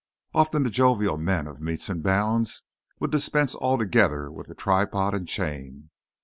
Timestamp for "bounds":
2.01-2.63